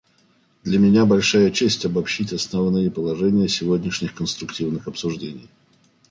Для 0.63 0.79
меня 0.79 1.05
большая 1.05 1.51
честь 1.51 1.85
обобщить 1.85 2.33
основные 2.33 2.89
положения 2.89 3.47
сегодняшних 3.47 4.15
конструктивных 4.15 4.87
обсуждений. 4.87 5.47